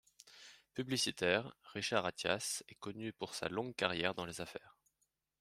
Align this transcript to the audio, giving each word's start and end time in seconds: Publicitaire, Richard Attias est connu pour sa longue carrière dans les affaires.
Publicitaire, 0.73 1.55
Richard 1.75 2.07
Attias 2.07 2.63
est 2.67 2.73
connu 2.79 3.13
pour 3.13 3.35
sa 3.35 3.49
longue 3.49 3.75
carrière 3.75 4.15
dans 4.15 4.25
les 4.25 4.41
affaires. 4.41 4.75